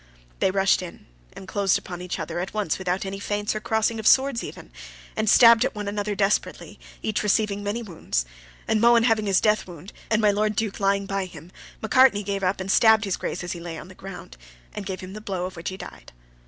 They 0.39 0.49
rushed 0.49 0.81
in, 0.81 1.05
and 1.33 1.47
closed 1.47 1.77
upon 1.77 2.01
each 2.01 2.17
other 2.17 2.39
at 2.39 2.55
once 2.55 2.79
without 2.79 3.05
any 3.05 3.19
feints 3.19 3.53
or 3.53 3.59
crossing 3.59 3.99
of 3.99 4.07
swords 4.07 4.43
even, 4.43 4.71
and 5.15 5.29
stabbed 5.29 5.63
one 5.75 5.87
at 5.87 5.93
the 5.93 6.01
other 6.01 6.15
desperately, 6.15 6.79
each 7.03 7.21
receiving 7.21 7.61
many 7.63 7.83
wounds; 7.83 8.25
and 8.67 8.81
Mohun 8.81 9.03
having 9.03 9.27
his 9.27 9.39
death 9.39 9.67
wound, 9.67 9.93
and 10.09 10.19
my 10.19 10.31
Lord 10.31 10.55
Duke 10.55 10.79
lying 10.79 11.05
by 11.05 11.25
him, 11.25 11.51
Macartney 11.83 12.23
came 12.23 12.43
up 12.43 12.59
and 12.59 12.71
stabbed 12.71 13.03
his 13.05 13.15
Grace 13.15 13.43
as 13.43 13.51
he 13.51 13.59
lay 13.59 13.77
on 13.77 13.89
the 13.89 13.93
ground, 13.93 14.37
and 14.73 14.87
gave 14.87 15.01
him 15.01 15.13
the 15.13 15.21
blow 15.21 15.45
of 15.45 15.55
which 15.55 15.69
he 15.69 15.77
died. 15.77 16.11